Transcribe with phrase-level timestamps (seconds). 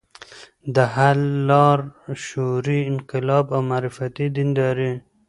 [0.75, 1.19] د حل
[1.49, 1.79] لار:
[2.25, 4.91] شعوري انقلاب او معرفتي دینداري